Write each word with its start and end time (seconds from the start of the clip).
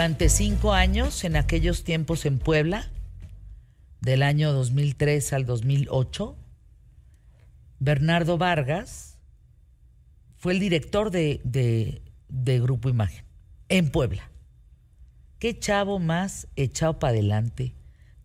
Durante 0.00 0.30
cinco 0.30 0.72
años, 0.72 1.24
en 1.24 1.36
aquellos 1.36 1.84
tiempos 1.84 2.24
en 2.24 2.38
Puebla, 2.38 2.88
del 4.00 4.22
año 4.22 4.50
2003 4.50 5.34
al 5.34 5.44
2008, 5.44 6.38
Bernardo 7.80 8.38
Vargas 8.38 9.18
fue 10.38 10.54
el 10.54 10.58
director 10.58 11.10
de, 11.10 11.42
de 12.30 12.60
Grupo 12.60 12.88
Imagen 12.88 13.26
en 13.68 13.90
Puebla. 13.90 14.30
Qué 15.38 15.58
chavo 15.58 15.98
más 15.98 16.48
echado 16.56 16.98
para 16.98 17.12
adelante, 17.12 17.74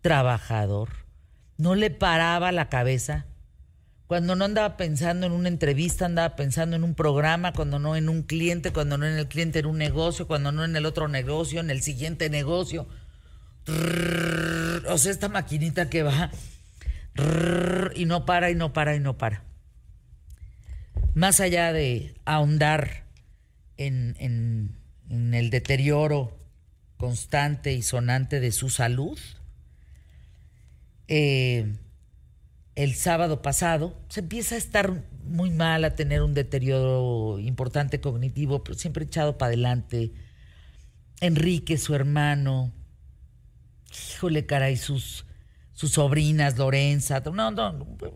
trabajador, 0.00 0.88
no 1.58 1.74
le 1.74 1.90
paraba 1.90 2.52
la 2.52 2.70
cabeza. 2.70 3.26
Cuando 4.06 4.36
no 4.36 4.44
andaba 4.44 4.76
pensando 4.76 5.26
en 5.26 5.32
una 5.32 5.48
entrevista, 5.48 6.06
andaba 6.06 6.36
pensando 6.36 6.76
en 6.76 6.84
un 6.84 6.94
programa, 6.94 7.52
cuando 7.52 7.80
no 7.80 7.96
en 7.96 8.08
un 8.08 8.22
cliente, 8.22 8.72
cuando 8.72 8.98
no 8.98 9.06
en 9.06 9.18
el 9.18 9.26
cliente 9.26 9.58
en 9.58 9.66
un 9.66 9.78
negocio, 9.78 10.28
cuando 10.28 10.52
no 10.52 10.64
en 10.64 10.76
el 10.76 10.86
otro 10.86 11.08
negocio, 11.08 11.58
en 11.58 11.70
el 11.70 11.82
siguiente 11.82 12.30
negocio. 12.30 12.86
O 14.88 14.98
sea, 14.98 15.10
esta 15.10 15.28
maquinita 15.28 15.90
que 15.90 16.04
va 16.04 16.30
y 17.96 18.04
no 18.04 18.24
para 18.24 18.50
y 18.50 18.54
no 18.54 18.72
para 18.72 18.94
y 18.94 19.00
no 19.00 19.18
para. 19.18 19.42
Más 21.14 21.40
allá 21.40 21.72
de 21.72 22.14
ahondar 22.24 23.06
en, 23.76 24.76
el 25.10 25.50
deterioro 25.50 26.38
constante 26.96 27.72
y 27.72 27.82
sonante 27.82 28.38
de 28.38 28.52
su 28.52 28.70
salud, 28.70 29.18
eh, 31.08 31.74
el 32.76 32.94
sábado 32.94 33.40
pasado, 33.40 33.98
se 34.08 34.20
empieza 34.20 34.54
a 34.54 34.58
estar 34.58 35.02
muy 35.24 35.50
mal, 35.50 35.84
a 35.84 35.94
tener 35.94 36.22
un 36.22 36.34
deterioro 36.34 37.38
importante 37.38 38.00
cognitivo, 38.00 38.62
pero 38.62 38.78
siempre 38.78 39.04
echado 39.06 39.38
para 39.38 39.48
adelante. 39.48 40.12
Enrique, 41.20 41.78
su 41.78 41.94
hermano, 41.94 42.70
híjole, 44.12 44.44
caray, 44.44 44.76
sus, 44.76 45.24
sus 45.72 45.92
sobrinas, 45.92 46.58
Lorenza, 46.58 47.22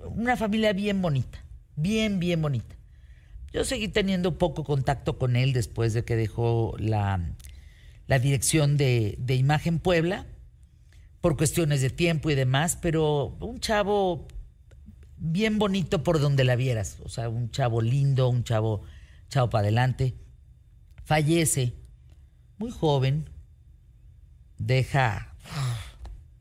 una 0.04 0.36
familia 0.36 0.74
bien 0.74 1.00
bonita, 1.00 1.42
bien, 1.74 2.20
bien 2.20 2.42
bonita. 2.42 2.76
Yo 3.54 3.64
seguí 3.64 3.88
teniendo 3.88 4.36
poco 4.36 4.62
contacto 4.62 5.18
con 5.18 5.36
él 5.36 5.54
después 5.54 5.94
de 5.94 6.04
que 6.04 6.16
dejó 6.16 6.76
la, 6.78 7.34
la 8.06 8.18
dirección 8.18 8.76
de, 8.76 9.16
de 9.18 9.36
Imagen 9.36 9.78
Puebla 9.78 10.26
por 11.22 11.38
cuestiones 11.38 11.80
de 11.80 11.88
tiempo 11.88 12.28
y 12.30 12.34
demás, 12.34 12.78
pero 12.80 13.38
un 13.40 13.58
chavo 13.58 14.28
bien 15.20 15.58
bonito 15.58 16.02
por 16.02 16.18
donde 16.18 16.44
la 16.44 16.56
vieras, 16.56 16.98
o 17.04 17.08
sea, 17.08 17.28
un 17.28 17.50
chavo 17.50 17.82
lindo, 17.82 18.28
un 18.28 18.42
chavo, 18.42 18.82
chavo 19.28 19.50
para 19.50 19.62
adelante. 19.62 20.14
Fallece 21.04 21.74
muy 22.58 22.70
joven, 22.70 23.28
deja 24.58 25.36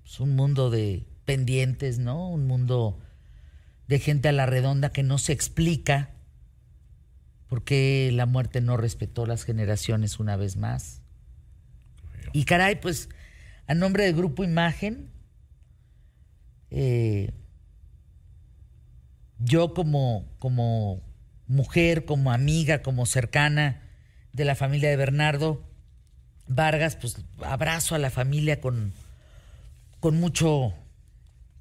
pues, 0.02 0.20
un 0.20 0.36
mundo 0.36 0.70
de 0.70 1.06
pendientes, 1.26 2.00
¿no? 2.00 2.30
Un 2.30 2.48
mundo 2.48 3.00
de 3.88 4.00
gente 4.00 4.30
a 4.30 4.32
la 4.32 4.46
redonda 4.46 4.92
que 4.92 5.04
no 5.04 5.18
se 5.18 5.34
explica 5.34 6.12
por 7.48 7.64
qué 7.64 8.12
la 8.14 8.26
muerte 8.26 8.62
no 8.62 8.78
respetó 8.78 9.26
las 9.26 9.44
generaciones 9.44 10.20
una 10.20 10.38
vez 10.38 10.56
más. 10.56 11.02
Y 12.32 12.46
caray, 12.46 12.80
pues 12.80 13.10
a 13.68 13.74
nombre 13.74 14.06
del 14.06 14.16
Grupo 14.16 14.44
Imagen, 14.44 15.12
eh, 16.70 17.32
yo 19.40 19.74
como, 19.74 20.26
como 20.40 21.02
mujer, 21.48 22.06
como 22.06 22.32
amiga, 22.32 22.82
como 22.82 23.06
cercana 23.06 23.82
de 24.34 24.46
la 24.46 24.56
familia 24.56 24.90
de 24.90 24.96
Bernardo 24.96 25.64
Vargas, 26.48 26.96
pues 26.96 27.18
abrazo 27.44 27.96
a 27.96 28.00
la 28.00 28.10
familia 28.10 28.62
con, 28.62 28.94
con 30.00 30.20
mucho 30.20 30.74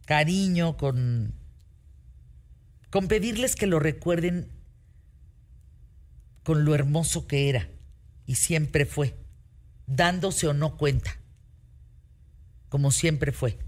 cariño, 0.06 0.76
con, 0.76 1.34
con 2.90 3.08
pedirles 3.08 3.54
que 3.56 3.66
lo 3.66 3.78
recuerden 3.78 4.50
con 6.42 6.64
lo 6.64 6.74
hermoso 6.74 7.26
que 7.26 7.50
era 7.50 7.68
y 8.26 8.36
siempre 8.36 8.86
fue, 8.86 9.14
dándose 9.86 10.48
o 10.48 10.54
no 10.54 10.76
cuenta 10.76 11.18
como 12.68 12.90
siempre 12.90 13.32
fue. 13.32 13.58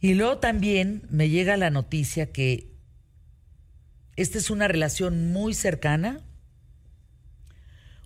Y 0.00 0.14
luego 0.14 0.38
también 0.38 1.06
me 1.10 1.28
llega 1.28 1.56
la 1.56 1.70
noticia 1.70 2.32
que 2.32 2.70
esta 4.16 4.38
es 4.38 4.50
una 4.50 4.68
relación 4.68 5.32
muy 5.32 5.54
cercana, 5.54 6.20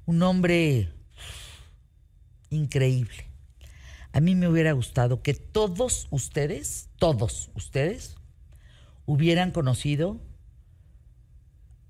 un 0.07 0.23
hombre 0.23 0.93
increíble. 2.49 3.27
A 4.13 4.21
mí 4.21 4.35
me 4.35 4.49
hubiera 4.49 4.73
gustado 4.73 5.23
que 5.23 5.35
todos 5.35 6.09
ustedes, 6.11 6.89
todos 6.97 7.51
ustedes, 7.55 8.17
hubieran 9.07 9.53
conocido 9.53 10.21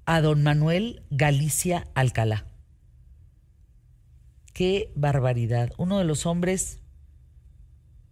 a 0.04 0.20
don 0.20 0.42
Manuel 0.42 1.02
Galicia 1.10 1.88
Alcalá. 1.94 2.46
Qué 4.52 4.92
barbaridad. 4.94 5.72
Uno 5.78 5.98
de 5.98 6.04
los 6.04 6.26
hombres 6.26 6.79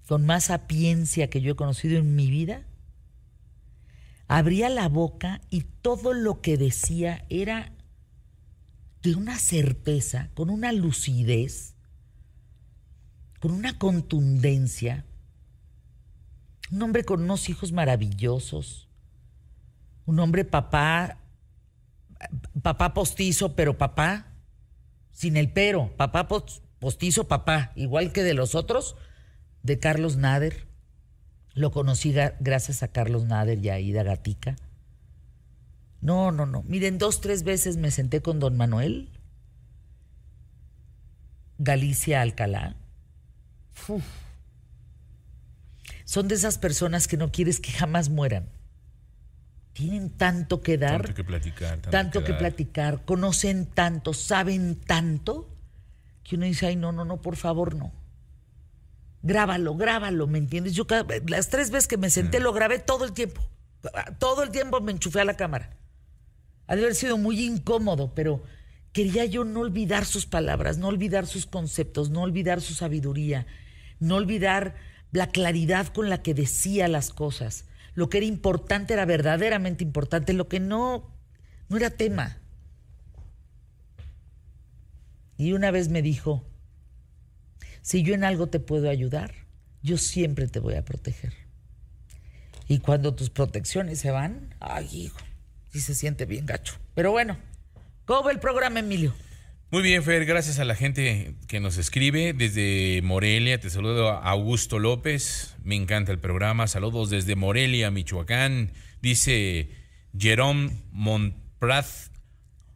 con 0.09 0.25
más 0.25 0.45
sapiencia 0.45 1.29
que 1.29 1.43
yo 1.43 1.53
he 1.53 1.57
conocido 1.57 1.99
en 1.99 2.17
mi 2.17 2.31
vida, 2.31 2.65
abría 4.27 4.71
la 4.71 4.89
boca 4.89 5.43
y 5.51 5.65
todo 5.83 6.15
lo 6.15 6.41
que 6.41 6.57
decía 6.57 7.27
era 7.29 7.75
de 9.03 9.15
una 9.15 9.39
certeza, 9.39 10.31
con 10.33 10.49
una 10.49 10.73
lucidez, 10.73 11.75
con 13.39 13.53
una 13.53 13.79
contundencia. 13.79 15.05
Un 16.71 16.83
hombre 16.83 17.05
con 17.05 17.23
unos 17.23 17.51
hijos 17.51 17.73
maravillosos, 17.73 18.89
un 20.07 20.21
hombre 20.21 20.47
papá, 20.47 21.19
papá 22.63 22.95
postizo, 22.95 23.55
pero 23.55 23.77
papá, 23.77 24.33
sin 25.13 25.37
el 25.37 25.53
pero, 25.53 25.95
papá 25.99 26.29
postizo, 26.29 27.29
papá, 27.29 27.73
igual 27.77 28.13
que 28.13 28.23
de 28.23 28.33
los 28.33 28.55
otros, 28.55 28.97
de 29.69 29.79
Carlos 29.79 30.17
Nader. 30.17 30.67
Lo 31.55 31.71
conocí 31.71 32.13
gracias 32.41 32.83
a 32.83 32.89
Carlos 32.89 33.25
Nader 33.25 33.65
y 33.65 33.69
a 33.69 33.79
Ida 33.79 34.03
Gatica. 34.03 34.57
No, 36.01 36.33
no, 36.33 36.47
no. 36.47 36.63
Miren, 36.65 36.99
dos, 36.99 37.21
tres 37.21 37.45
veces 37.45 37.77
me 37.77 37.93
senté 37.93 38.21
con 38.21 38.41
don 38.41 38.57
Manuel. 38.57 39.11
Galicia 41.59 42.23
Alcalá. 42.23 42.77
Son 46.05 46.29
de 46.29 46.35
esas 46.35 46.59
personas 46.59 47.07
que 47.09 47.17
no 47.17 47.31
quieres 47.31 47.61
que 47.61 47.73
jamás 47.73 48.09
mueran. 48.09 48.49
Tienen 49.73 50.11
tanto 50.11 50.63
que 50.63 50.79
dar. 50.79 51.03
Tanto 51.03 51.15
que 51.15 51.25
platicar. 51.25 51.79
Tanto, 51.79 52.21
que, 52.21 52.33
que 52.33 52.35
platicar. 52.35 53.05
Conocen 53.05 53.67
tanto, 53.67 54.15
saben 54.15 54.77
tanto, 54.77 55.49
que 56.23 56.37
uno 56.37 56.47
dice, 56.47 56.67
ay, 56.67 56.77
no, 56.77 56.93
no, 56.93 57.05
no, 57.05 57.21
por 57.21 57.37
favor, 57.37 57.75
no 57.75 57.98
grábalo, 59.23 59.77
grábalo, 59.77 60.27
¿me 60.27 60.39
entiendes? 60.39 60.75
Yo 60.75 60.87
las 61.27 61.49
tres 61.49 61.71
veces 61.71 61.89
que 61.89 61.97
me 61.97 62.11
senté 62.11 62.41
lo 62.41 62.53
grabé 62.53 62.79
todo 62.79 63.05
el 63.05 63.13
tiempo. 63.13 63.43
Todo 64.19 64.43
el 64.43 64.51
tiempo 64.51 64.81
me 64.81 64.93
enchufé 64.93 65.21
a 65.21 65.25
la 65.25 65.37
cámara. 65.37 65.77
Ha 66.67 66.77
de 66.77 66.83
haber 66.83 66.95
sido 66.95 67.17
muy 67.17 67.45
incómodo, 67.45 68.15
pero 68.15 68.43
quería 68.93 69.25
yo 69.25 69.45
no 69.45 69.61
olvidar 69.61 70.05
sus 70.05 70.27
palabras, 70.27 70.79
no 70.79 70.89
olvidar 70.89 71.27
sus 71.27 71.47
conceptos, 71.47 72.11
no 72.11 72.23
olvidar 72.23 72.61
su 72.61 72.75
sabiduría, 72.75 73.47
no 74.01 74.17
olvidar 74.17 74.75
la 75.13 75.29
claridad 75.29 75.87
con 75.89 76.11
la 76.11 76.23
que 76.23 76.35
decía 76.35 76.89
las 76.89 77.13
cosas. 77.13 77.65
Lo 77.95 78.09
que 78.09 78.19
era 78.19 78.27
importante 78.27 78.95
era 78.95 79.05
verdaderamente 79.05 79.83
importante, 79.83 80.33
lo 80.33 80.49
que 80.49 80.61
no, 80.61 81.11
no 81.69 81.77
era 81.77 81.91
tema. 81.91 82.39
Y 85.37 85.53
una 85.53 85.71
vez 85.71 85.89
me 85.89 86.03
dijo, 86.03 86.45
si 87.83 88.03
yo 88.03 88.15
en 88.15 88.25
algo 88.25 88.49
te 88.49 88.61
puedo 88.61 88.91
ayudar, 88.91 89.35
yo 89.83 89.99
siempre 89.99 90.49
te 90.49 90.61
voy 90.61 90.75
a 90.75 90.85
proteger. 90.85 91.33
Y 92.69 92.81
cuando 92.81 93.15
tus 93.15 93.31
protecciones 93.31 93.99
se 93.99 94.11
van, 94.11 94.55
ay, 94.61 94.89
hijo, 94.93 95.19
sí 95.71 95.81
se 95.81 95.95
siente 95.95 96.27
bien 96.27 96.47
gacho. 96.47 96.75
Pero 96.95 97.11
bueno, 97.11 97.39
¿cómo 98.05 98.25
va 98.25 98.31
el 98.31 98.41
programa, 98.41 98.81
Emilio? 98.81 99.15
Muy 99.71 99.83
bien, 99.83 100.03
Fer, 100.03 100.25
gracias 100.25 100.59
a 100.59 100.65
la 100.65 100.75
gente 100.75 101.35
que 101.47 101.61
nos 101.61 101.77
escribe 101.77 102.33
desde 102.33 103.03
Morelia. 103.03 103.61
Te 103.61 103.69
saludo 103.69 104.09
a 104.09 104.31
Augusto 104.31 104.79
López. 104.79 105.57
Me 105.63 105.77
encanta 105.77 106.11
el 106.11 106.19
programa. 106.19 106.67
Saludos 106.69 107.11
desde 107.11 107.37
Morelia, 107.37 107.91
Michoacán. 107.91 108.73
Dice 109.03 109.71
Jerome 110.19 110.71
Montprat 110.91 111.85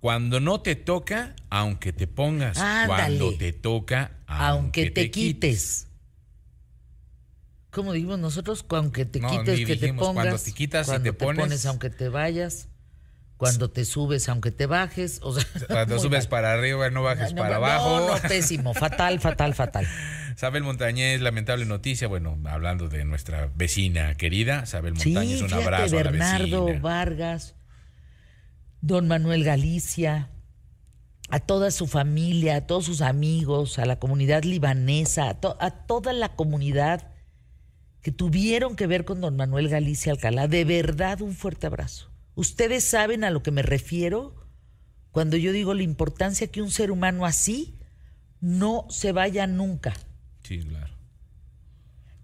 cuando 0.03 0.41
no 0.41 0.61
te 0.61 0.75
toca, 0.75 1.37
aunque 1.49 1.93
te 1.93 2.09
pongas. 2.09 2.59
Cuando 2.89 3.37
te 3.37 3.53
toca, 3.53 4.11
aunque, 4.27 4.91
te, 4.91 5.13
quites. 5.13 5.87
¿Cómo 7.71 7.93
dijimos 7.93 8.19
nosotros? 8.19 8.67
Aunque 8.71 9.05
te 9.05 9.21
quites, 9.21 9.65
que 9.65 9.77
te 9.77 9.95
pongas. 9.95 10.25
Cuando 10.25 10.39
te 10.41 10.53
quitas 10.53 10.89
y 10.89 10.99
te, 10.99 11.13
pones, 11.13 11.67
aunque 11.67 11.89
te 11.89 12.09
vayas. 12.09 12.69
cuando 13.37 13.71
te 13.71 13.85
subes, 13.85 14.29
aunque 14.29 14.51
te 14.51 14.67
bajes. 14.67 15.21
O 15.23 15.39
sea, 15.39 15.47
cuando 15.69 15.97
subes 16.01 16.27
para 16.27 16.53
arriba, 16.53 16.91
no 16.91 17.05
bajes 17.05 17.33
para 17.33 17.57
abajo. 17.57 18.01
No, 18.01 18.17
no, 18.17 18.23
pésimo, 18.23 18.75
fatal, 18.75 19.21
fatal, 19.21 19.55
fatal. 19.55 19.87
Sabel 20.35 20.65
Montañez, 20.65 21.21
lamentable 21.21 21.65
noticia. 21.65 22.09
Bueno, 22.09 22.37
hablando 22.47 22.89
de 22.89 23.05
nuestra 23.05 23.51
vecina 23.55 24.17
querida, 24.17 24.67
Sabel 24.67 24.95
Montañez, 24.95 25.43
un 25.43 25.53
abrazo 25.53 25.95
Bernardo 25.95 26.57
a 26.57 26.61
la 26.61 26.67
vecina. 26.67 26.81
Vargas, 26.81 27.55
don 28.83 29.09
Manuel 29.09 29.45
Galicia, 29.45 30.29
a 31.31 31.41
toda 31.41 31.71
su 31.71 31.87
familia, 31.87 32.57
a 32.57 32.67
todos 32.67 32.85
sus 32.85 33.01
amigos, 33.01 33.79
a 33.79 33.87
la 33.87 33.99
comunidad 33.99 34.43
libanesa, 34.43 35.31
a, 35.31 35.39
a 35.61 35.71
toda 35.87 36.13
la 36.13 36.37
comunidad 36.37 37.11
que 38.03 38.13
tuvieron 38.13 38.77
que 38.77 38.87
ver 38.87 39.05
con 39.07 39.21
don 39.21 39.37
Manuel 39.37 39.69
Galicia 39.69 40.13
Alcalá. 40.13 40.49
De 40.49 40.65
verdad, 40.65 41.23
un 41.23 41.35
fuerte 41.35 41.67
abrazo. 41.67 42.11
Ustedes 42.35 42.85
saben 42.85 43.25
a 43.25 43.31
lo 43.31 43.43
que 43.43 43.53
me 43.53 43.63
refiero 43.63 44.35
cuando 45.13 45.37
yo 45.37 45.53
digo 45.53 45.73
la 45.75 45.83
importancia 45.83 46.49
que 46.49 46.61
un 46.61 46.71
ser 46.71 46.91
humano 46.91 47.25
así 47.25 47.79
no 48.41 48.87
se 48.91 49.13
vaya 49.13 49.47
nunca. 49.47 49.95
Sí, 50.43 50.59
claro. 50.61 50.93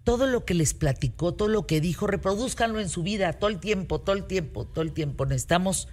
Todo 0.03 0.27
lo 0.27 0.43
que 0.43 0.55
les 0.55 0.73
platicó, 0.73 1.33
todo 1.33 1.47
lo 1.47 1.65
que 1.65 1.81
dijo, 1.81 2.07
reproduzcanlo 2.07 2.79
en 2.79 2.89
su 2.89 3.03
vida 3.03 3.33
todo 3.33 3.49
el 3.49 3.59
tiempo, 3.59 4.01
todo 4.01 4.15
el 4.15 4.25
tiempo, 4.25 4.67
todo 4.67 4.81
el 4.81 4.91
tiempo. 4.91 5.25
Necesitamos 5.25 5.87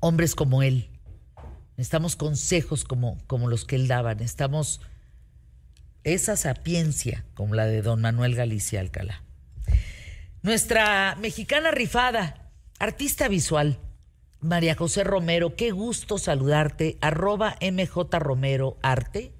hombres 0.00 0.34
como 0.34 0.62
él. 0.62 0.90
Necesitamos 1.76 2.16
consejos 2.16 2.84
como, 2.84 3.18
como 3.26 3.48
los 3.48 3.64
que 3.64 3.76
él 3.76 3.88
daba. 3.88 4.14
Necesitamos 4.14 4.80
esa 6.04 6.36
sapiencia 6.36 7.24
como 7.34 7.54
la 7.54 7.66
de 7.66 7.82
don 7.82 8.00
Manuel 8.00 8.34
Galicia 8.34 8.80
Alcalá. 8.80 9.22
Nuestra 10.42 11.16
mexicana 11.20 11.70
rifada, 11.70 12.50
Artista 12.78 13.28
visual, 13.28 13.78
María 14.40 14.74
José 14.74 15.04
Romero, 15.04 15.54
qué 15.54 15.70
gusto 15.70 16.16
saludarte, 16.16 16.96
arroba 17.02 17.56
MJ 17.60 18.18
Romero 18.18 18.78
Arte. 18.82 19.34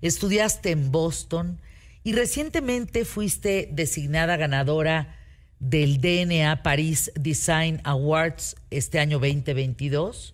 Estudiaste 0.00 0.70
en 0.70 0.90
Boston 0.90 1.60
y 2.02 2.12
recientemente 2.12 3.04
fuiste 3.04 3.68
designada 3.70 4.36
ganadora 4.36 5.18
del 5.64 6.00
DNA 6.00 6.62
Paris 6.62 7.10
Design 7.14 7.80
Awards 7.84 8.56
este 8.70 8.98
año 8.98 9.18
2022 9.18 10.32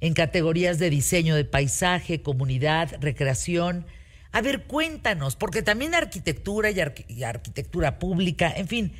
en 0.00 0.14
categorías 0.14 0.78
de 0.78 0.90
diseño 0.90 1.34
de 1.34 1.44
paisaje, 1.44 2.22
comunidad, 2.22 2.96
recreación. 3.00 3.86
A 4.32 4.42
ver, 4.42 4.64
cuéntanos, 4.64 5.36
porque 5.36 5.62
también 5.62 5.94
arquitectura 5.94 6.70
y, 6.70 6.80
arqu 6.80 7.02
y 7.08 7.22
arquitectura 7.22 7.98
pública, 7.98 8.52
en 8.54 8.68
fin, 8.68 8.92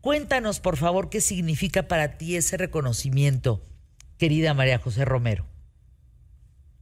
Cuéntanos, 0.00 0.60
por 0.60 0.76
favor, 0.76 1.10
qué 1.10 1.20
significa 1.20 1.88
para 1.88 2.18
ti 2.18 2.36
ese 2.36 2.56
reconocimiento, 2.56 3.66
querida 4.16 4.54
María 4.54 4.78
José 4.78 5.04
Romero. 5.04 5.44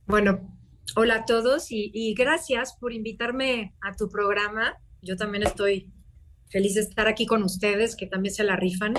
Bueno, 0.07 0.55
hola 0.97 1.17
a 1.17 1.25
todos 1.25 1.69
y, 1.71 2.15
gracias 2.15 2.77
por 2.79 2.93
invitarme 2.93 3.75
a 3.81 3.97
tu 3.97 4.11
programa. 4.11 4.77
Yo 5.01 5.17
también 5.17 5.45
estoy 5.45 5.91
feliz 6.49 6.75
de 6.75 6.83
estar 6.83 7.09
aquí 7.09 7.27
con 7.27 7.43
ustedes, 7.43 7.97
que 7.97 8.07
también 8.07 8.35
se 8.35 8.45
la 8.45 8.57
rifan, 8.57 8.95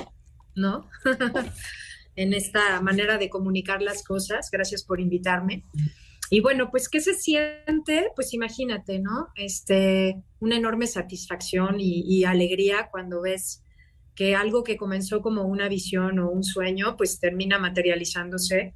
¿no? 0.56 0.90
en 2.16 2.34
esta 2.34 2.82
manera 2.82 3.18
de 3.18 3.30
comunicar 3.30 3.82
las 3.82 4.04
cosas. 4.04 4.50
Gracias 4.52 4.84
por 4.84 5.00
invitarme. 5.00 5.64
Y 6.30 6.42
bueno, 6.42 6.70
pues, 6.72 6.90
¿qué 6.90 7.00
se 7.00 7.14
siente? 7.14 8.12
Pues 8.16 8.34
imagínate, 8.34 9.00
¿no? 9.00 9.28
Este, 9.36 10.22
una 10.40 10.58
enorme 10.58 10.88
satisfacción 10.88 11.78
y 11.80 12.26
alegría 12.26 12.90
cuando 12.92 13.22
ves 13.22 13.64
que 14.18 14.36
algo 14.36 14.64
que 14.64 14.78
comenzó 14.78 15.22
como 15.22 15.44
una 15.44 15.70
visión 15.70 16.18
o 16.18 16.32
un 16.32 16.44
sueño, 16.44 16.98
pues 16.98 17.20
termina 17.20 17.60
materializándose 17.60 18.74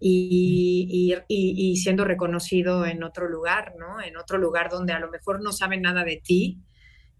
y, 0.00 1.16
y, 1.26 1.76
siendo 1.76 2.04
reconocido 2.04 2.86
en 2.86 3.02
otro 3.02 3.28
lugar, 3.28 3.74
¿no? 3.76 4.00
En 4.00 4.16
otro 4.16 4.38
lugar 4.38 4.70
donde 4.70 4.92
a 4.92 5.00
lo 5.00 5.10
mejor 5.10 5.42
no 5.42 5.52
saben 5.52 5.82
nada 5.82 6.04
de 6.04 6.22
ti 6.22 6.60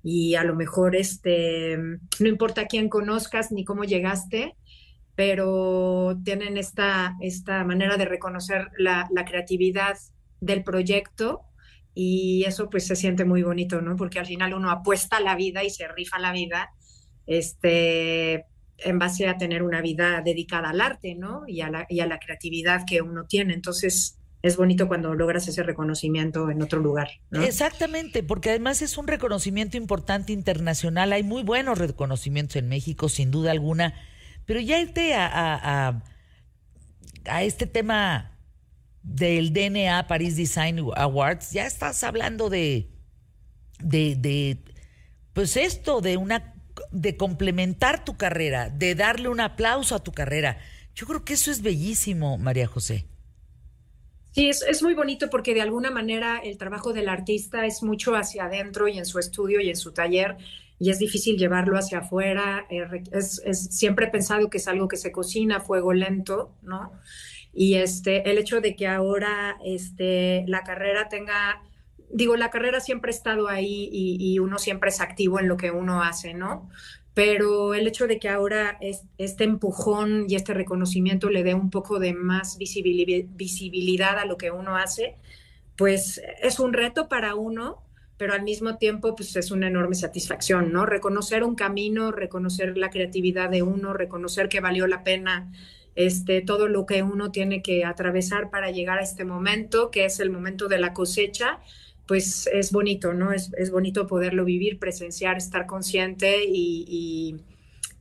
y 0.02 0.34
a 0.34 0.44
lo 0.44 0.54
mejor 0.54 0.96
este, 0.96 1.76
no 1.76 2.28
importa 2.28 2.66
quién 2.66 2.88
conozcas 2.88 3.50
ni 3.52 3.64
cómo 3.64 3.84
llegaste, 3.84 4.56
pero 5.14 6.16
tienen 6.24 6.56
esta, 6.56 7.16
esta 7.20 7.64
manera 7.64 7.96
de 7.96 8.04
reconocer 8.04 8.68
la, 8.78 9.08
creatividad 9.26 9.98
del 10.40 10.62
proyecto 10.62 11.42
y 11.92 12.44
eso 12.46 12.70
pues 12.70 12.86
se 12.86 12.94
siente 12.94 13.24
muy 13.24 13.42
bonito, 13.42 13.80
¿no? 13.80 13.96
Porque 13.96 14.20
al 14.20 14.26
final 14.26 14.54
uno 14.54 14.70
apuesta 14.70 15.18
la 15.18 15.34
vida 15.34 15.64
y 15.64 15.70
se 15.70 15.88
rifa 15.88 16.20
la 16.20 16.32
vida 16.32 16.70
este, 17.26 18.44
en 18.78 18.98
base 19.00 19.26
a 19.26 19.36
tener 19.36 19.64
una 19.64 19.80
vida 19.80 20.22
dedicada 20.24 20.70
al 20.70 20.80
arte, 20.80 21.16
¿no? 21.16 21.42
Y 21.48 21.62
a 21.62 21.70
la, 21.70 21.86
y 21.88 21.98
a 21.98 22.06
la 22.06 22.20
creatividad 22.20 22.82
que 22.86 23.02
uno 23.02 23.26
tiene. 23.26 23.54
Entonces, 23.54 24.20
es 24.48 24.56
bonito 24.56 24.88
cuando 24.88 25.14
logras 25.14 25.46
ese 25.48 25.62
reconocimiento 25.62 26.50
en 26.50 26.62
otro 26.62 26.80
lugar. 26.80 27.08
¿no? 27.30 27.42
Exactamente, 27.42 28.22
porque 28.22 28.50
además 28.50 28.82
es 28.82 28.98
un 28.98 29.06
reconocimiento 29.06 29.76
importante 29.76 30.32
internacional. 30.32 31.12
Hay 31.12 31.22
muy 31.22 31.42
buenos 31.42 31.78
reconocimientos 31.78 32.56
en 32.56 32.68
México, 32.68 33.08
sin 33.08 33.30
duda 33.30 33.52
alguna, 33.52 33.94
pero 34.46 34.60
ya 34.60 34.80
irte 34.80 35.14
a, 35.14 35.28
a, 35.28 36.02
a, 37.26 37.42
este 37.42 37.66
tema 37.66 38.38
del 39.02 39.52
DNA 39.52 40.06
Paris 40.06 40.36
Design 40.36 40.80
Awards, 40.96 41.52
ya 41.52 41.66
estás 41.66 42.02
hablando 42.02 42.50
de, 42.50 42.90
de, 43.80 44.16
de 44.16 44.58
pues 45.32 45.56
esto, 45.56 46.00
de 46.00 46.16
una 46.16 46.54
de 46.90 47.16
complementar 47.16 48.04
tu 48.04 48.16
carrera, 48.16 48.70
de 48.70 48.94
darle 48.94 49.28
un 49.28 49.40
aplauso 49.40 49.94
a 49.94 50.02
tu 50.02 50.12
carrera. 50.12 50.58
Yo 50.94 51.06
creo 51.06 51.24
que 51.24 51.34
eso 51.34 51.50
es 51.50 51.62
bellísimo, 51.62 52.38
María 52.38 52.66
José. 52.66 53.06
Sí, 54.32 54.48
es, 54.48 54.62
es, 54.62 54.82
muy 54.82 54.94
bonito 54.94 55.30
porque 55.30 55.54
de 55.54 55.62
alguna 55.62 55.90
manera 55.90 56.38
el 56.38 56.58
trabajo 56.58 56.92
del 56.92 57.08
artista 57.08 57.66
es 57.66 57.82
mucho 57.82 58.14
hacia 58.14 58.44
adentro 58.44 58.86
y 58.88 58.98
en 58.98 59.06
su 59.06 59.18
estudio 59.18 59.60
y 59.60 59.70
en 59.70 59.76
su 59.76 59.92
taller 59.92 60.36
y 60.78 60.90
es 60.90 60.98
difícil 60.98 61.36
llevarlo 61.36 61.76
hacia 61.76 61.98
afuera. 61.98 62.66
Eh, 62.70 62.86
es, 63.12 63.42
es, 63.44 63.64
siempre 63.74 64.06
he 64.06 64.10
pensado 64.10 64.48
que 64.48 64.58
es 64.58 64.68
algo 64.68 64.86
que 64.86 64.96
se 64.96 65.10
cocina 65.10 65.56
a 65.56 65.60
fuego 65.60 65.92
lento, 65.92 66.54
¿no? 66.62 66.92
Y 67.52 67.74
este, 67.74 68.30
el 68.30 68.38
hecho 68.38 68.60
de 68.60 68.76
que 68.76 68.86
ahora 68.86 69.56
este, 69.64 70.44
la 70.46 70.62
carrera 70.62 71.08
tenga 71.08 71.62
digo, 72.10 72.36
la 72.36 72.50
carrera 72.50 72.80
siempre 72.80 73.10
ha 73.10 73.14
estado 73.14 73.48
ahí 73.48 73.88
y, 73.92 74.38
uno 74.38 74.58
siempre 74.58 74.90
es 74.90 75.00
activo 75.00 75.40
en 75.40 75.48
lo 75.48 75.56
que 75.56 75.70
uno 75.70 76.02
hace, 76.02 76.34
¿no? 76.34 76.70
Pero 77.18 77.74
el 77.74 77.88
hecho 77.88 78.06
de 78.06 78.20
que 78.20 78.28
ahora 78.28 78.78
este 78.80 79.42
empujón 79.42 80.26
y 80.28 80.36
este 80.36 80.54
reconocimiento 80.54 81.30
le 81.30 81.42
dé 81.42 81.52
un 81.52 81.68
poco 81.68 81.98
de 81.98 82.14
más 82.14 82.58
visibilidad 82.58 84.20
a 84.20 84.24
lo 84.24 84.38
que 84.38 84.52
uno 84.52 84.76
hace, 84.76 85.16
pues 85.76 86.22
es 86.40 86.60
un 86.60 86.72
reto 86.72 87.08
para 87.08 87.34
uno, 87.34 87.82
pero 88.18 88.34
al 88.34 88.44
mismo 88.44 88.78
tiempo 88.78 89.16
pues 89.16 89.34
es 89.34 89.50
una 89.50 89.66
enorme 89.66 89.96
satisfacción, 89.96 90.72
¿no? 90.72 90.86
Reconocer 90.86 91.42
un 91.42 91.56
camino, 91.56 92.12
reconocer 92.12 92.78
la 92.78 92.88
creatividad 92.88 93.50
de 93.50 93.62
uno, 93.62 93.94
reconocer 93.94 94.48
que 94.48 94.60
valió 94.60 94.86
la 94.86 95.02
pena 95.02 95.50
este, 95.96 96.40
todo 96.40 96.68
lo 96.68 96.86
que 96.86 97.02
uno 97.02 97.32
tiene 97.32 97.62
que 97.62 97.84
atravesar 97.84 98.48
para 98.48 98.70
llegar 98.70 99.00
a 99.00 99.02
este 99.02 99.24
momento, 99.24 99.90
que 99.90 100.04
es 100.04 100.20
el 100.20 100.30
momento 100.30 100.68
de 100.68 100.78
la 100.78 100.92
cosecha, 100.92 101.58
pues 102.08 102.48
es 102.52 102.72
bonito, 102.72 103.12
¿no? 103.12 103.32
Es, 103.32 103.52
es 103.58 103.70
bonito 103.70 104.06
poderlo 104.06 104.46
vivir, 104.46 104.78
presenciar, 104.78 105.36
estar 105.36 105.66
consciente 105.66 106.42
y, 106.44 107.36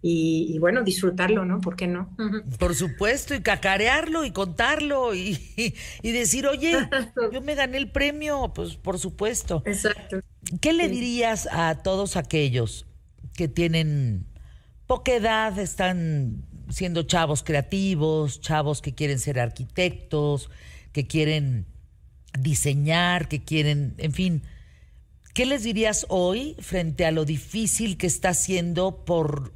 y, 0.02 0.58
bueno, 0.60 0.84
disfrutarlo, 0.84 1.44
¿no? 1.44 1.60
¿Por 1.60 1.76
qué 1.76 1.88
no? 1.88 2.16
Por 2.58 2.74
supuesto, 2.74 3.36
y 3.36 3.42
cacarearlo 3.42 4.24
y 4.24 4.32
contarlo 4.32 5.14
y, 5.14 5.38
y 6.02 6.12
decir, 6.12 6.48
oye, 6.48 6.72
yo 7.34 7.42
me 7.42 7.56
gané 7.56 7.78
el 7.78 7.92
premio, 7.92 8.54
pues 8.56 8.78
por 8.78 8.98
supuesto. 8.98 9.62
Exacto. 9.66 10.22
¿Qué 10.62 10.72
le 10.72 10.88
dirías 10.88 11.50
a 11.52 11.84
todos 11.84 12.16
aquellos 12.16 12.86
que 13.36 13.50
tienen 13.50 14.26
poca 14.88 15.14
edad, 15.14 15.60
están 15.60 16.46
siendo 16.70 17.04
chavos 17.04 17.44
creativos, 17.44 18.40
chavos 18.40 18.82
que 18.82 18.96
quieren 18.96 19.20
ser 19.20 19.38
arquitectos, 19.38 20.50
que 20.94 21.06
quieren 21.06 21.66
diseñar, 22.38 23.28
que 23.28 23.44
quieren, 23.44 23.96
en 23.98 24.14
fin. 24.14 24.44
¿Qué 25.34 25.46
les 25.46 25.64
dirías 25.64 26.06
hoy 26.10 26.56
frente 26.60 27.06
a 27.06 27.12
lo 27.12 27.26
difícil 27.26 27.98
que 27.98 28.08
está 28.08 28.34
siendo 28.34 29.06
por, 29.06 29.54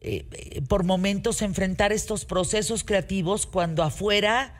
eh, 0.00 0.62
por 0.68 0.84
momentos 0.84 1.42
enfrentar 1.42 1.92
estos 1.92 2.24
procesos 2.24 2.84
creativos 2.84 3.46
cuando 3.46 3.82
afuera 3.82 4.58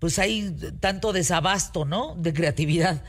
pues 0.00 0.18
hay 0.18 0.56
tanto 0.80 1.12
desabasto, 1.12 1.84
¿no? 1.84 2.16
De 2.16 2.32
creatividad. 2.32 3.04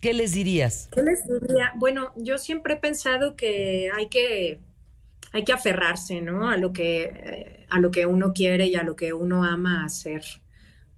¿Qué 0.00 0.12
les 0.12 0.32
dirías? 0.32 0.88
¿Qué 0.92 1.02
les 1.02 1.26
diría? 1.26 1.72
Bueno, 1.76 2.12
yo 2.16 2.36
siempre 2.36 2.74
he 2.74 2.76
pensado 2.76 3.34
que 3.34 3.90
hay 3.96 4.08
que, 4.08 4.60
hay 5.32 5.44
que 5.44 5.52
aferrarse, 5.54 6.20
¿no? 6.20 6.50
A 6.50 6.58
lo 6.58 6.72
que, 6.74 7.04
eh, 7.04 7.66
a 7.70 7.80
lo 7.80 7.90
que 7.90 8.04
uno 8.04 8.34
quiere 8.34 8.66
y 8.66 8.76
a 8.76 8.82
lo 8.82 8.94
que 8.94 9.14
uno 9.14 9.42
ama 9.42 9.86
hacer. 9.86 10.22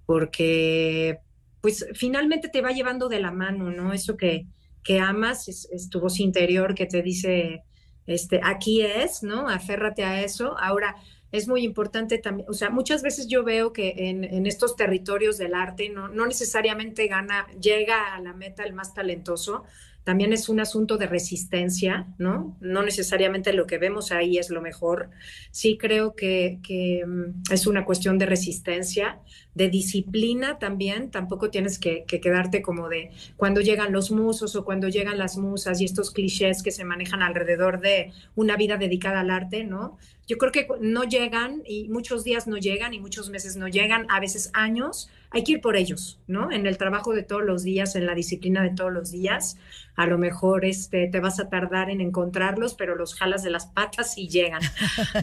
Porque 0.05 1.21
pues 1.61 1.85
finalmente 1.93 2.49
te 2.49 2.61
va 2.61 2.71
llevando 2.71 3.07
de 3.07 3.19
la 3.19 3.31
mano, 3.31 3.71
¿no? 3.71 3.93
Eso 3.93 4.17
que, 4.17 4.47
que 4.83 4.99
amas 4.99 5.47
es, 5.47 5.89
tu 5.89 5.99
voz 5.99 6.19
interior 6.19 6.75
que 6.75 6.87
te 6.87 7.01
dice, 7.01 7.63
este, 8.07 8.41
aquí 8.43 8.81
es, 8.81 9.23
¿no? 9.23 9.47
Aférrate 9.47 10.03
a 10.03 10.21
eso. 10.23 10.57
Ahora, 10.59 10.95
es 11.31 11.47
muy 11.47 11.63
importante 11.63 12.17
también, 12.17 12.49
o 12.49 12.53
sea, 12.53 12.69
muchas 12.69 13.03
veces 13.03 13.27
yo 13.27 13.43
veo 13.43 13.71
que 13.71 13.93
en, 14.09 14.45
estos 14.45 14.75
territorios 14.75 15.37
del 15.37 15.53
arte 15.53 15.89
no, 15.89 16.09
no 16.09 16.25
necesariamente 16.25 17.07
gana, 17.07 17.47
llega 17.61 18.13
a 18.13 18.19
la 18.19 18.33
meta 18.33 18.63
el 18.63 18.73
más 18.73 18.93
talentoso, 18.93 19.63
también 20.03 20.33
es 20.33 20.49
un 20.49 20.59
asunto 20.59 20.97
de 20.97 21.05
resistencia, 21.05 22.07
¿no? 22.17 22.57
No 22.59 22.81
necesariamente 22.81 23.53
lo 23.53 23.67
que 23.67 23.77
vemos 23.77 24.11
ahí 24.11 24.37
es 24.39 24.49
lo 24.49 24.61
mejor. 24.61 25.11
Sí 25.51 25.77
creo 25.77 26.15
que, 26.15 26.59
mm, 27.05 27.53
es 27.53 27.67
una 27.67 27.85
cuestión 27.85 28.17
de 28.17 28.25
resistencia, 28.25 29.19
de 29.53 29.69
disciplina 29.69 30.57
también. 30.57 31.11
Tampoco 31.11 31.51
tienes 31.51 31.77
que, 31.77 32.03
que, 32.07 32.19
quedarte 32.19 32.63
como 32.63 32.89
de 32.89 33.11
cuando 33.37 33.61
llegan 33.61 33.91
los 33.91 34.11
musos 34.11 34.55
o 34.55 34.65
cuando 34.65 34.87
llegan 34.89 35.19
las 35.19 35.37
musas 35.37 35.79
y 35.81 35.85
estos 35.85 36.11
clichés 36.11 36.63
que 36.63 36.71
se 36.71 36.83
manejan 36.83 37.21
alrededor 37.21 37.79
de 37.79 38.11
una 38.35 38.57
vida 38.57 38.77
dedicada 38.77 39.19
al 39.19 39.29
arte, 39.29 39.63
¿no? 39.65 39.97
Yo 40.27 40.37
creo 40.37 40.51
que 40.51 40.67
no 40.79 41.03
llegan 41.03 41.61
y 41.65 41.89
muchos 41.89 42.23
días 42.23 42.47
no 42.47 42.57
llegan 42.57 42.93
y 42.93 42.99
muchos 42.99 43.29
meses 43.29 43.55
no 43.55 43.67
llegan, 43.67 44.07
a 44.09 44.19
veces 44.19 44.49
años. 44.53 45.09
Hay 45.31 45.43
que 45.43 45.53
ir 45.53 45.61
por 45.61 45.77
ellos, 45.77 46.19
¿no? 46.27 46.51
En 46.51 46.67
el 46.67 46.77
trabajo 46.77 47.13
de 47.13 47.23
todos 47.23 47.43
los 47.43 47.63
días, 47.63 47.95
en 47.95 48.05
la 48.05 48.13
disciplina 48.15 48.61
de 48.61 48.71
todos 48.71 48.91
los 48.91 49.11
días. 49.11 49.57
A 49.95 50.05
lo 50.05 50.17
mejor 50.17 50.65
este, 50.65 51.07
te 51.07 51.19
vas 51.21 51.39
a 51.39 51.49
tardar 51.49 51.89
en 51.89 52.01
encontrarlos, 52.01 52.73
pero 52.73 52.95
los 52.95 53.15
jalas 53.15 53.41
de 53.41 53.49
las 53.49 53.67
patas 53.67 54.17
y 54.17 54.27
llegan, 54.27 54.61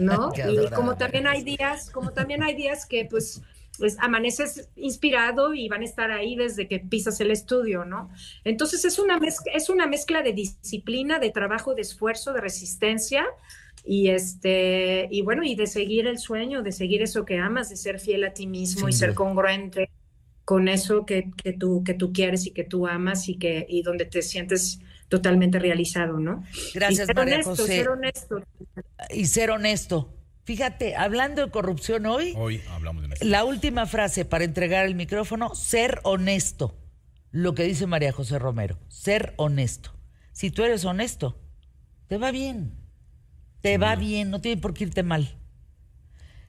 ¿no? 0.01 0.33
y 0.51 0.71
como 0.71 0.97
también 0.97 1.27
hay 1.27 1.43
días, 1.43 1.91
como 1.91 2.13
también 2.13 2.43
hay 2.43 2.55
días 2.55 2.87
que 2.87 3.05
pues 3.05 3.43
pues 3.79 3.97
amaneces 4.01 4.69
inspirado 4.75 5.55
y 5.55 5.69
van 5.69 5.83
a 5.83 5.85
estar 5.85 6.11
ahí 6.11 6.35
desde 6.35 6.67
que 6.67 6.81
pisas 6.81 7.21
el 7.21 7.31
estudio, 7.31 7.85
¿no? 7.85 8.11
Entonces 8.43 8.85
es 8.85 8.99
una 8.99 9.21
mezcla, 9.21 9.53
es 9.53 9.71
una 9.71 9.87
mezcla 9.87 10.23
de 10.23 10.33
disciplina, 10.33 11.21
de 11.21 11.31
trabajo, 11.31 11.77
de 11.77 11.83
esfuerzo, 11.83 12.33
de 12.33 12.41
resistencia, 12.41 13.25
y 13.85 14.11
este 14.11 15.09
y 15.11 15.23
bueno 15.23 15.43
y 15.45 15.55
de 15.55 15.67
seguir 15.67 16.07
el 16.07 16.19
sueño 16.19 16.63
de 16.63 16.73
seguir 16.73 17.01
eso 17.01 17.25
que 17.25 17.39
amas 17.39 17.71
de 17.71 17.77
ser 17.77 18.01
fiel 18.01 18.25
a 18.25 18.35
ti 18.35 18.47
mismo 18.47 18.89
y 18.89 18.93
ser 18.93 19.15
congruente 19.15 19.89
con 20.49 20.67
eso 20.67 21.05
que, 21.05 21.31
que, 21.37 21.53
tú 21.53 21.85
que 21.85 21.93
tú 21.93 22.11
quieres 22.11 22.47
y 22.47 22.53
que 22.53 22.65
tú 22.65 22.87
amas 22.87 23.29
y 23.29 23.37
que 23.37 23.67
y 23.69 23.83
donde 23.83 24.07
te 24.07 24.23
sientes 24.23 24.81
totalmente 25.09 25.59
realizado 25.59 26.19
no 26.19 26.43
gracias 26.73 27.07
María 27.15 27.43
José. 27.43 27.67
ser 27.67 27.89
honesto. 27.91 28.43
Y 29.11 29.27
ser 29.27 29.51
honesto. 29.51 30.15
Fíjate 30.45 30.97
hablando 30.97 31.45
de 31.45 31.51
corrupción 31.51 32.07
hoy 32.07 32.33
hoy 32.35 32.63
hablamos 32.71 33.07
de 33.11 33.27
la 33.27 33.45
última 33.45 33.85
frase 33.85 34.25
para 34.25 34.45
entregar 34.45 34.87
el 34.87 34.95
micrófono 34.95 35.55
ser 35.55 36.01
honesto. 36.03 36.75
Lo 37.31 37.55
que 37.55 37.65
dice 37.65 37.87
María 37.87 38.13
José 38.13 38.39
Romero 38.39 38.79
ser 38.89 39.35
honesto. 39.37 39.93
Si 40.33 40.51
tú 40.51 40.63
eres 40.63 40.87
honesto 40.87 41.39
te 42.07 42.17
va 42.17 42.31
bien. 42.31 42.73
Te 43.61 43.77
va 43.77 43.97
bien, 43.97 44.31
no 44.31 44.41
tiene 44.41 44.59
por 44.59 44.73
qué 44.73 44.85
irte 44.85 45.03
mal. 45.03 45.38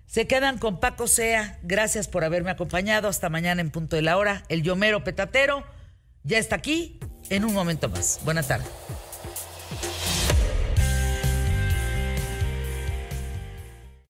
Se 0.10 0.26
quedan 0.26 0.58
con 0.58 0.80
Paco 0.80 1.08
Sea. 1.08 1.60
Gracias 1.62 2.08
por 2.08 2.24
haberme 2.24 2.50
acompañado. 2.50 3.08
Hasta 3.08 3.30
mañana 3.30 3.62
en 3.62 3.70
punto 3.70 3.96
de 3.96 4.02
la 4.02 4.18
hora. 4.18 4.44
El 4.50 4.64
Yomero 4.64 5.04
Petatero 5.04 5.64
ya 6.24 6.40
está 6.40 6.56
aquí 6.56 7.00
en 7.30 7.46
un 7.46 7.54
momento 7.54 7.90
más. 7.90 8.20
Buena 8.26 8.42
tarde. 8.42 8.66